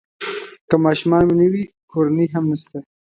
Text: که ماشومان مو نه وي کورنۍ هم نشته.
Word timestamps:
که 0.69 0.75
ماشومان 0.85 1.23
مو 1.27 1.33
نه 1.39 1.47
وي 1.51 1.63
کورنۍ 1.91 2.25
هم 2.35 2.43
نشته. 2.51 2.77